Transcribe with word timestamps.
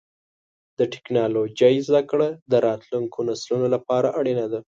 د 0.79 0.81
ټکنالوجۍ 0.93 1.75
زدهکړه 1.87 2.27
د 2.51 2.53
راتلونکو 2.67 3.17
نسلونو 3.29 3.67
لپاره 3.75 4.07
اړینه 4.19 4.45
ده. 4.51 4.59